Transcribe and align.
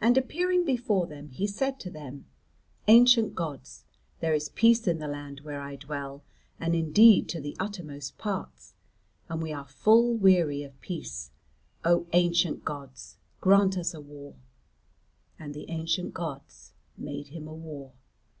And 0.00 0.18
appearing 0.18 0.64
before 0.64 1.06
them 1.06 1.28
he 1.28 1.46
said 1.46 1.78
to 1.78 1.88
them, 1.88 2.24
"Ancient 2.88 3.36
gods; 3.36 3.84
there 4.18 4.34
is 4.34 4.48
peace 4.48 4.88
in 4.88 4.98
the 4.98 5.06
land 5.06 5.42
where 5.42 5.60
I 5.60 5.76
dwell, 5.76 6.24
and 6.58 6.74
indeed 6.74 7.28
to 7.28 7.40
the 7.40 7.54
uttermost 7.60 8.18
parts, 8.18 8.74
and 9.28 9.40
we 9.40 9.52
are 9.52 9.68
full 9.68 10.12
weary 10.16 10.64
of 10.64 10.80
peace. 10.80 11.30
O 11.84 12.04
ancient 12.12 12.64
gods, 12.64 13.16
grant 13.40 13.78
us 13.78 13.94
war!" 13.94 14.34
And 15.38 15.54
the 15.54 15.70
ancient 15.70 16.14
gods 16.14 16.72
made 16.98 17.28
him 17.28 17.46
a 17.46 17.54
war. 17.54 17.92